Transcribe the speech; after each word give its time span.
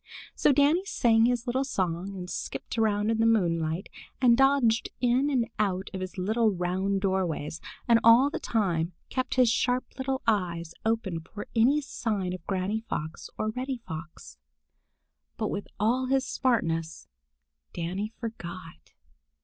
So 0.33 0.51
Danny 0.51 0.83
sang 0.83 1.25
his 1.25 1.45
little 1.45 1.63
song 1.63 2.15
and 2.15 2.27
skipped 2.27 2.75
about 2.75 3.11
in 3.11 3.19
the 3.19 3.27
moonlight, 3.27 3.87
and 4.19 4.35
dodged 4.35 4.89
in 4.99 5.29
and 5.29 5.47
out 5.59 5.91
of 5.93 6.01
his 6.01 6.17
little 6.17 6.49
round 6.49 7.01
doorways, 7.01 7.61
and 7.87 7.99
all 8.03 8.31
the 8.31 8.39
time 8.39 8.93
kept 9.09 9.35
his 9.35 9.47
sharp 9.51 9.85
little 9.99 10.23
eyes 10.25 10.73
open 10.83 11.19
for 11.19 11.47
any 11.55 11.81
sign 11.81 12.33
of 12.33 12.43
Granny 12.47 12.79
Fox 12.79 13.29
or 13.37 13.49
Reddy 13.51 13.77
Fox. 13.87 14.39
But 15.37 15.49
with 15.49 15.67
all 15.79 16.07
his 16.07 16.25
smartness, 16.25 17.07
Danny 17.71 18.11
forgot. 18.17 18.93